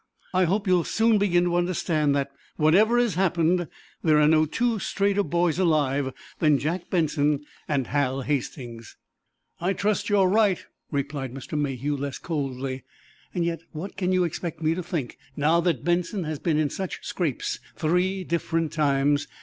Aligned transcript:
"I 0.33 0.45
hope 0.45 0.65
you'll 0.65 0.83
soon 0.83 1.19
begin 1.19 1.43
to 1.43 1.57
understand 1.57 2.15
that, 2.15 2.31
whatever 2.55 2.97
has 2.97 3.13
happened, 3.13 3.67
there 4.03 4.19
are 4.19 4.27
no 4.27 4.47
two 4.47 4.79
straighter 4.79 5.21
boys 5.21 5.59
alive 5.59 6.11
than 6.39 6.57
Jack 6.57 6.89
Benson 6.89 7.45
and 7.67 7.85
Hal 7.85 8.21
Hastings." 8.23 8.97
"I 9.59 9.73
trust 9.73 10.09
you're 10.09 10.27
right," 10.27 10.65
replied 10.89 11.35
Mr. 11.35 11.55
Mayhew, 11.55 11.95
less 11.95 12.17
coldly. 12.17 12.81
"Yet, 13.35 13.61
what 13.73 13.95
can 13.95 14.11
you 14.11 14.23
expect 14.23 14.59
me 14.59 14.73
to 14.73 14.81
think, 14.81 15.19
now 15.35 15.61
that 15.61 15.83
Benson 15.83 16.23
has 16.23 16.39
been 16.39 16.57
in 16.57 16.71
such 16.71 17.05
scrapes 17.05 17.59
three 17.77 18.23
different 18.23 18.71
times? 18.73 19.27